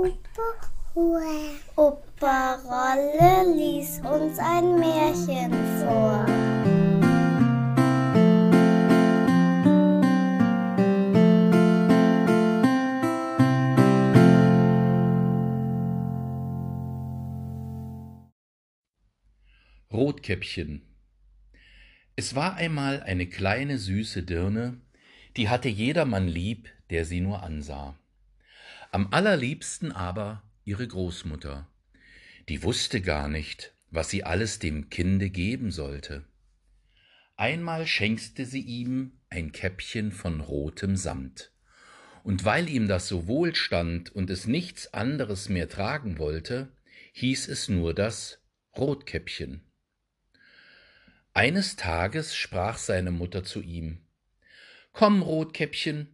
[0.00, 0.48] Opa,
[1.76, 6.24] Opa Rolle lies uns ein Märchen vor.
[19.92, 20.80] Rotkäppchen
[22.16, 24.80] Es war einmal eine kleine süße Dirne,
[25.36, 27.99] die hatte jedermann lieb, der sie nur ansah.
[28.92, 31.68] Am allerliebsten aber ihre Großmutter.
[32.48, 36.24] Die wusste gar nicht, was sie alles dem Kinde geben sollte.
[37.36, 41.52] Einmal schenkte sie ihm ein Käppchen von rotem Samt.
[42.24, 46.72] Und weil ihm das so wohl stand und es nichts anderes mehr tragen wollte,
[47.12, 48.40] hieß es nur das
[48.76, 49.62] Rotkäppchen.
[51.32, 54.00] Eines Tages sprach seine Mutter zu ihm
[54.92, 56.08] Komm, Rotkäppchen,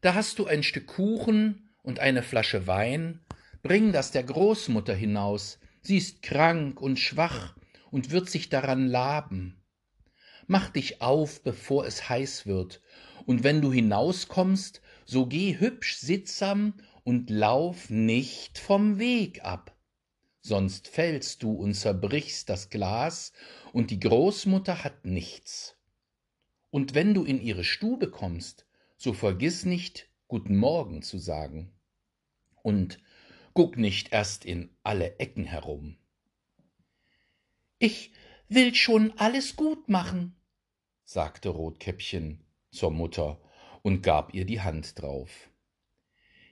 [0.00, 3.20] da hast du ein Stück Kuchen und eine Flasche Wein,
[3.62, 7.54] bring das der Großmutter hinaus, sie ist krank und schwach
[7.90, 9.62] und wird sich daran laben.
[10.46, 12.82] Mach dich auf, bevor es heiß wird,
[13.26, 16.74] und wenn du hinauskommst, so geh hübsch sittsam
[17.04, 19.76] und lauf nicht vom Weg ab.
[20.40, 23.32] Sonst fällst du und zerbrichst das Glas,
[23.72, 25.76] und die Großmutter hat nichts.
[26.70, 31.70] Und wenn du in ihre Stube kommst, so vergiss nicht, Guten Morgen zu sagen.
[32.62, 32.98] Und
[33.52, 35.98] guck nicht erst in alle Ecken herum.
[37.78, 38.12] Ich
[38.48, 40.34] will schon alles gut machen,
[41.04, 43.42] sagte Rotkäppchen zur Mutter
[43.82, 45.50] und gab ihr die Hand drauf.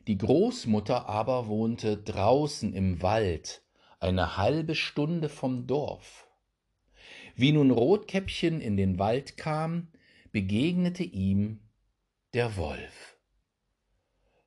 [0.06, 3.62] Die Großmutter aber wohnte draußen im Wald,
[3.98, 6.28] eine halbe Stunde vom Dorf.
[7.34, 9.88] Wie nun Rotkäppchen in den Wald kam,
[10.32, 11.60] begegnete ihm
[12.34, 13.16] der Wolf.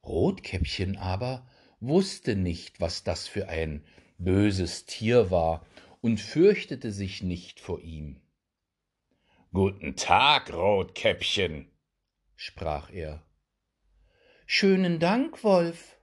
[0.06, 1.48] Rotkäppchen aber
[1.80, 3.86] wusste nicht, was das für ein
[4.18, 5.66] böses Tier war
[6.02, 8.22] und fürchtete sich nicht vor ihm.
[9.54, 11.72] Guten Tag, Rotkäppchen,
[12.36, 13.24] sprach er.
[14.46, 15.98] Schönen Dank, Wolf.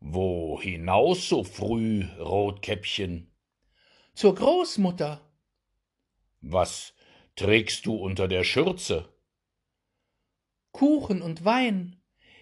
[0.00, 3.30] Wo hinaus so früh, Rotkäppchen?
[4.14, 5.20] Zur Großmutter.
[6.40, 6.94] Was
[7.36, 9.12] trägst du unter der Schürze?
[10.72, 11.97] Kuchen und Wein,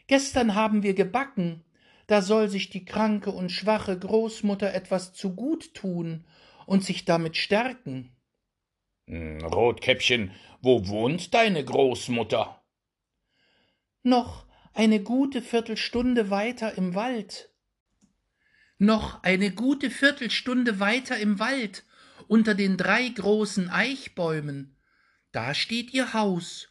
[0.07, 1.65] Gestern haben wir gebacken,
[2.07, 6.25] da soll sich die kranke und schwache Großmutter etwas zu gut tun
[6.67, 8.17] und sich damit stärken.
[9.07, 12.63] Hm, Rotkäppchen, wo wohnt deine Großmutter?
[14.03, 17.51] Noch eine gute Viertelstunde weiter im Wald.
[18.79, 21.85] Noch eine gute Viertelstunde weiter im Wald,
[22.29, 24.77] unter den drei großen Eichbäumen.
[25.33, 26.69] Da steht ihr Haus.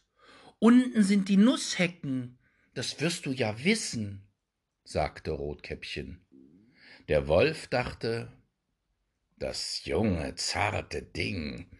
[0.58, 2.35] Unten sind die Nußhecken,
[2.76, 4.28] das wirst du ja wissen,
[4.84, 6.20] sagte Rotkäppchen.
[7.08, 8.30] Der Wolf dachte,
[9.38, 11.70] das junge, zarte Ding,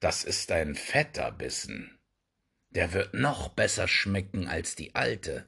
[0.00, 1.98] das ist ein fetter Bissen.
[2.70, 5.46] Der wird noch besser schmecken als die alte.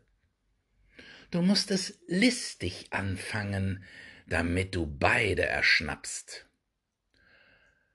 [1.31, 3.83] Du musst es listig anfangen,
[4.27, 6.47] damit du beide erschnappst.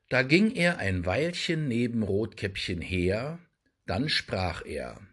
[0.10, 3.38] Da ging er ein Weilchen neben Rotkäppchen her,
[3.86, 5.06] dann sprach er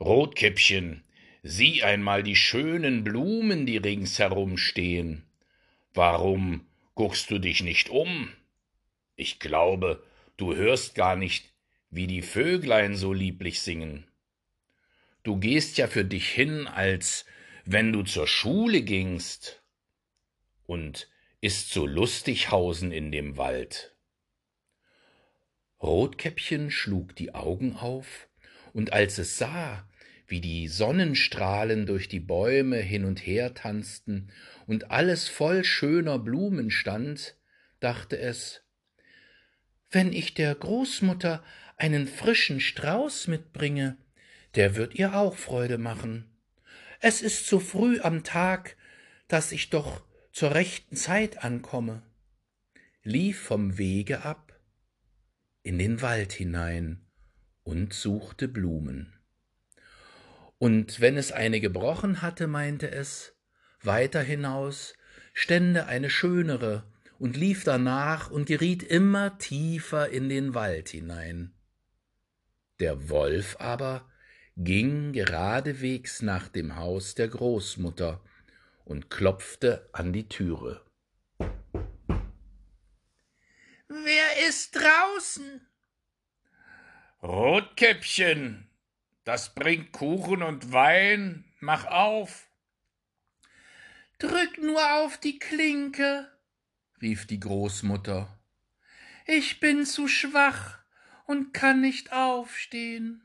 [0.00, 1.04] Rotkäppchen,
[1.42, 5.24] sieh einmal die schönen Blumen, die ringsherum stehen.
[5.94, 8.30] Warum guckst du dich nicht um?
[9.14, 10.04] Ich glaube,
[10.36, 11.52] du hörst gar nicht,
[11.90, 14.06] wie die Vöglein so lieblich singen.
[15.22, 17.24] Du gehst ja für dich hin, als
[17.64, 19.62] wenn du zur Schule gingst.
[20.66, 21.08] Und
[21.40, 23.96] ist so lustig hausen in dem Wald.
[25.82, 28.28] Rotkäppchen schlug die Augen auf
[28.76, 29.88] und als es sah,
[30.26, 34.30] wie die Sonnenstrahlen durch die Bäume hin und her tanzten
[34.66, 37.36] und alles voll schöner Blumen stand,
[37.80, 38.60] dachte es,
[39.90, 41.42] wenn ich der Großmutter
[41.78, 43.96] einen frischen Strauß mitbringe,
[44.56, 46.26] der wird ihr auch Freude machen.
[47.00, 48.76] Es ist so früh am Tag,
[49.26, 52.02] dass ich doch zur rechten Zeit ankomme,
[53.02, 54.60] lief vom Wege ab
[55.62, 57.05] in den Wald hinein
[57.66, 59.12] und suchte Blumen.
[60.58, 63.34] Und wenn es eine gebrochen hatte, meinte es,
[63.82, 64.94] weiter hinaus
[65.34, 71.52] stände eine schönere und lief danach und geriet immer tiefer in den Wald hinein.
[72.78, 74.08] Der Wolf aber
[74.56, 78.22] ging geradewegs nach dem Haus der Großmutter
[78.84, 80.82] und klopfte an die Türe.
[83.88, 85.66] Wer ist draußen?
[87.22, 88.68] Rotkäppchen,
[89.24, 92.46] das bringt Kuchen und Wein, mach auf.
[94.18, 96.30] Drück nur auf die Klinke,
[97.00, 98.28] rief die Großmutter.
[99.26, 100.78] Ich bin zu schwach
[101.26, 103.22] und kann nicht aufstehen.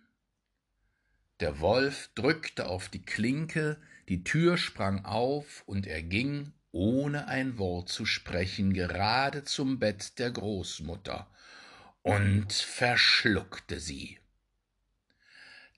[1.41, 3.77] Der Wolf drückte auf die Klinke,
[4.07, 10.17] die Tür sprang auf, und er ging, ohne ein Wort zu sprechen, gerade zum Bett
[10.17, 11.27] der Großmutter
[12.03, 14.19] und verschluckte sie.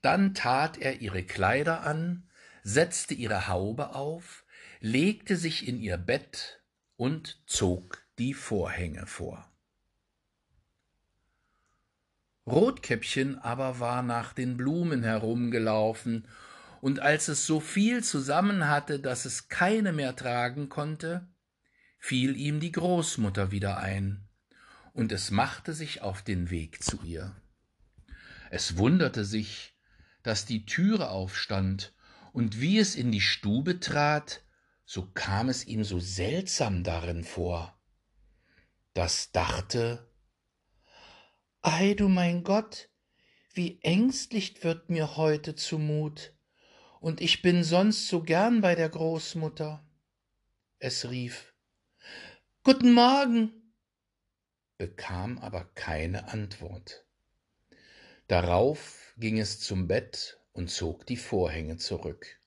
[0.02, 2.28] Dann tat er ihre Kleider an,
[2.62, 4.44] setzte ihre Haube auf,
[4.80, 6.62] legte sich in ihr Bett
[6.96, 9.50] und zog die Vorhänge vor.
[12.46, 16.28] Rotkäppchen aber war nach den Blumen herumgelaufen,
[16.82, 21.26] und als es so viel zusammen hatte, dass es keine mehr tragen konnte,
[21.98, 24.23] fiel ihm die Großmutter wieder ein,
[24.94, 27.36] und es machte sich auf den Weg zu ihr.
[28.50, 29.74] Es wunderte sich,
[30.22, 31.92] dass die Türe aufstand,
[32.32, 34.42] und wie es in die Stube trat,
[34.86, 37.78] so kam es ihm so seltsam darin vor.
[38.92, 40.08] Das dachte
[41.62, 42.88] Ei du mein Gott,
[43.52, 46.32] wie ängstlich wird mir heute zumut,
[47.00, 49.84] und ich bin sonst so gern bei der Großmutter.
[50.78, 51.52] Es rief
[52.62, 53.63] Guten Morgen,
[54.78, 57.04] bekam aber keine Antwort.
[58.28, 62.40] Darauf ging es zum Bett und zog die Vorhänge zurück.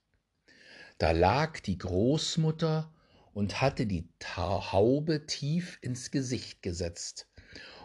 [0.97, 2.93] Da lag die Großmutter
[3.33, 7.27] und hatte die Haube tief ins Gesicht gesetzt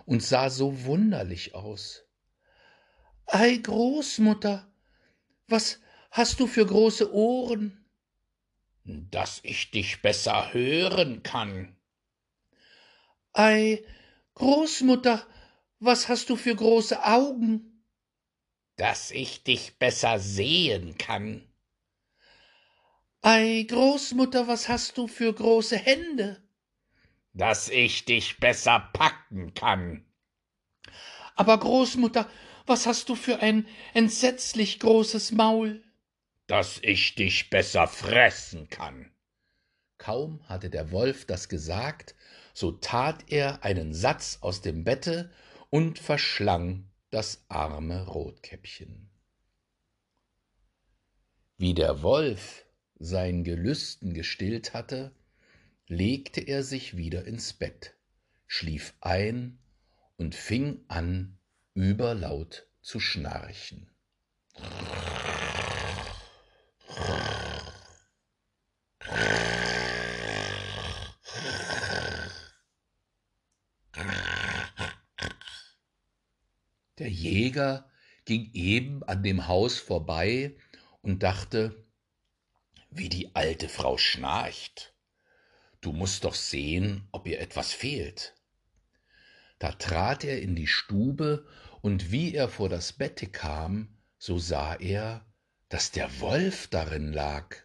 [0.06, 2.04] und sah so wunderlich aus.
[3.26, 4.72] Ei, Großmutter,
[5.48, 5.80] was
[6.10, 7.84] hast du für große Ohren?
[8.84, 11.76] Dass ich dich besser hören kann.
[13.32, 13.84] Ei,
[14.42, 15.24] Großmutter,
[15.78, 17.84] was hast du für große Augen?
[18.74, 21.46] Dass ich dich besser sehen kann.
[23.20, 26.42] Ei, Großmutter, was hast du für große Hände?
[27.34, 30.04] dass ich dich besser packen kann.
[31.36, 32.28] Aber Großmutter,
[32.66, 35.84] was hast du für ein entsetzlich großes Maul?
[36.48, 39.11] Dass ich dich besser fressen kann.
[40.02, 42.16] Kaum hatte der Wolf das gesagt,
[42.54, 45.30] so tat er einen Satz aus dem Bette
[45.70, 49.10] und verschlang das arme Rotkäppchen.
[51.56, 52.64] Wie der Wolf
[52.98, 55.14] sein Gelüsten gestillt hatte,
[55.86, 57.94] legte er sich wieder ins Bett,
[58.48, 59.60] schlief ein
[60.16, 61.38] und fing an,
[61.74, 63.88] überlaut zu schnarchen.
[77.02, 77.90] Der Jäger
[78.26, 80.54] ging eben an dem Haus vorbei
[81.00, 81.84] und dachte,
[82.90, 84.94] wie die alte Frau schnarcht.
[85.80, 88.36] Du musst doch sehen, ob ihr etwas fehlt.
[89.58, 91.44] Da trat er in die Stube,
[91.80, 95.26] und wie er vor das Bette kam, so sah er,
[95.70, 97.56] dass der Wolf darin lag.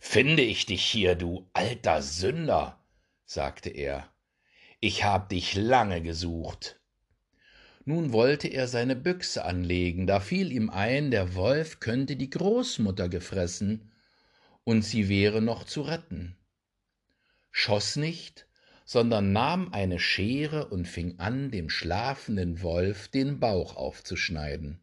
[0.00, 2.78] Finde ich dich hier, du alter Sünder,
[3.24, 4.12] sagte er,
[4.80, 6.78] ich hab dich lange gesucht.
[7.86, 13.08] Nun wollte er seine Büchse anlegen, da fiel ihm ein, der Wolf könnte die Großmutter
[13.08, 13.90] gefressen,
[14.64, 16.36] und sie wäre noch zu retten
[17.56, 18.46] schoß nicht,
[18.84, 24.78] sondern nahm eine Schere und fing an, dem schlafenden Wolf den Bauch aufzuschneiden.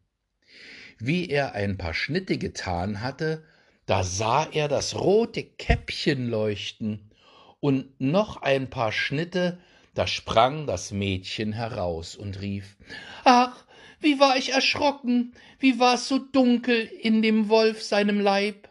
[0.98, 3.44] Wie er ein paar Schnitte getan hatte,
[3.86, 7.12] da sah er das rote Käppchen leuchten,
[7.60, 9.58] und noch ein paar Schnitte,
[9.94, 12.76] da sprang das Mädchen heraus und rief
[13.24, 13.64] Ach,
[14.00, 18.68] wie war ich erschrocken, wie war's so dunkel in dem Wolf seinem Leib.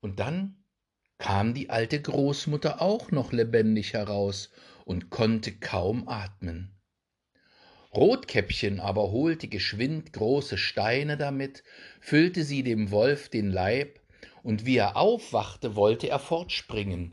[0.00, 0.64] Und dann
[1.18, 4.50] kam die alte Großmutter auch noch lebendig heraus
[4.84, 6.74] und konnte kaum atmen.
[7.94, 11.64] Rotkäppchen aber holte geschwind große Steine damit,
[12.00, 14.00] füllte sie dem Wolf den Leib,
[14.42, 17.12] und wie er aufwachte, wollte er fortspringen,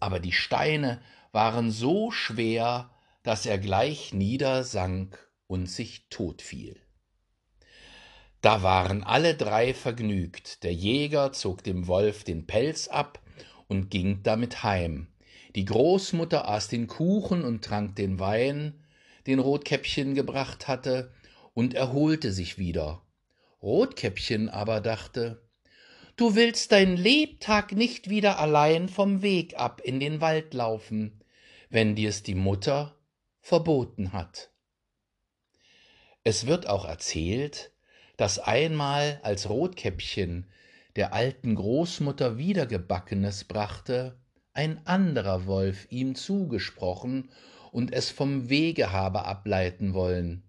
[0.00, 1.00] aber die Steine
[1.32, 2.90] waren so schwer,
[3.22, 6.80] dass er gleich niedersank und sich totfiel.
[8.42, 13.20] Da waren alle drei vergnügt, der Jäger zog dem Wolf den Pelz ab,
[13.68, 15.06] und ging damit heim.
[15.54, 18.84] Die Großmutter aß den Kuchen und trank den Wein,
[19.26, 21.14] den Rotkäppchen gebracht hatte,
[21.54, 23.02] und erholte sich wieder.
[23.62, 25.42] Rotkäppchen aber dachte,
[26.16, 31.21] Du willst dein Lebtag nicht wieder allein vom Weg ab in den Wald laufen,
[31.72, 32.94] wenn dir's die Mutter
[33.40, 34.50] verboten hat.
[36.22, 37.72] Es wird auch erzählt,
[38.18, 40.46] dass einmal als Rotkäppchen
[40.96, 44.20] der alten Großmutter wieder Gebackenes brachte,
[44.52, 47.30] ein anderer Wolf ihm zugesprochen
[47.72, 50.44] und es vom Wege habe ableiten wollen.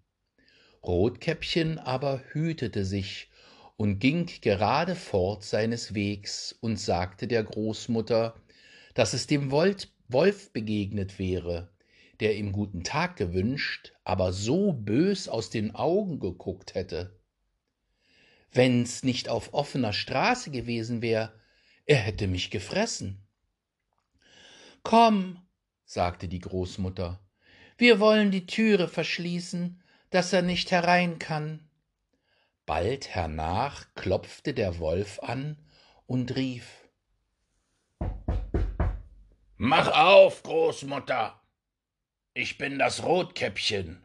[0.84, 3.30] Rotkäppchen aber hütete sich
[3.77, 8.36] und ging gerade fort seines Wegs und sagte der Großmutter,
[8.94, 11.69] dass es dem Wolf begegnet wäre,
[12.19, 17.19] der ihm guten Tag gewünscht, aber so bös aus den Augen geguckt hätte.
[18.51, 21.33] Wenn's nicht auf offener Straße gewesen wär,
[21.86, 23.25] er hätte mich gefressen.
[24.83, 25.41] Komm,
[25.86, 27.19] sagte die Großmutter,
[27.77, 29.81] wir wollen die Türe verschließen,
[30.12, 31.67] dass er nicht herein kann.
[32.65, 35.57] Bald hernach klopfte der Wolf an
[36.05, 36.83] und rief
[39.57, 41.39] Mach auf, Großmutter,
[42.33, 44.03] ich bin das Rotkäppchen,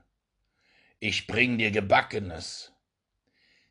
[1.01, 2.75] ich bring dir Gebackenes.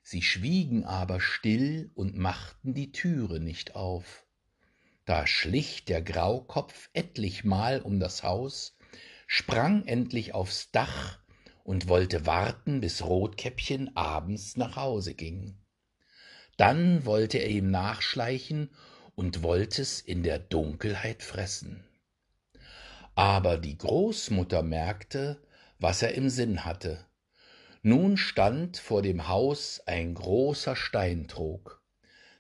[0.02, 4.26] Sie schwiegen aber still und machten die Türe nicht auf.
[5.06, 8.76] Da schlich der Graukopf etlichmal um das Haus,
[9.28, 11.20] sprang endlich aufs Dach
[11.64, 15.60] und wollte warten, bis Rotkäppchen abends nach Hause ging.
[16.58, 18.72] Dann wollte er ihm nachschleichen
[19.18, 21.84] und wollte es in der Dunkelheit fressen.
[23.16, 25.42] Aber die Großmutter merkte,
[25.80, 27.06] was er im Sinn hatte
[27.90, 31.82] nun stand vor dem Haus ein großer Steintrog.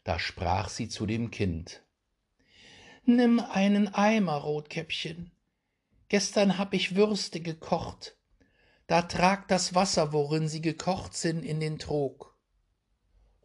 [0.04, 1.84] Da sprach sie zu dem Kind.
[3.06, 5.32] Nimm einen Eimer, Rotkäppchen.
[6.10, 8.18] Gestern hab ich Würste gekocht.
[8.88, 12.36] Da trag das Wasser, worin sie gekocht sind, in den Trog.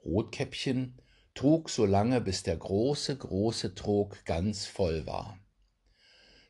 [0.05, 0.99] Rotkäppchen
[1.35, 5.39] trug so lange, bis der große, große Trog ganz voll war.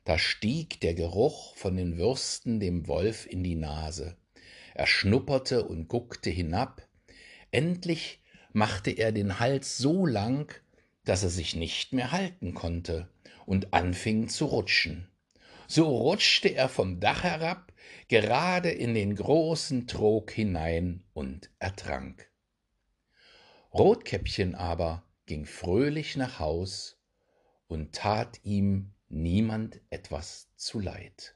[0.05, 4.17] Da stieg der Geruch von den Würsten dem Wolf in die Nase
[4.75, 6.87] er schnupperte und guckte hinab,
[7.51, 8.21] endlich
[8.53, 10.55] machte er den Hals so lang,
[11.05, 13.09] dass er sich nicht mehr halten konnte
[13.45, 15.09] und anfing zu rutschen.
[15.67, 17.73] So rutschte er vom Dach herab,
[18.09, 22.31] gerade in den großen Trog hinein und ertrank.
[23.75, 26.99] Rotkäppchen aber ging fröhlich nach Haus
[27.69, 31.35] und tat ihm niemand etwas zuleid.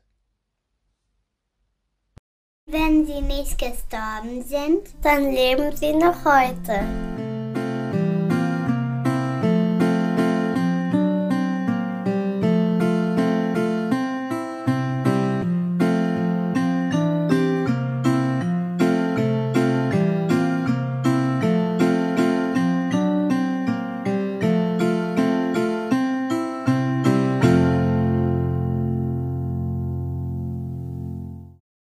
[2.67, 7.26] Wenn sie nicht gestorben sind, dann leben sie noch heute.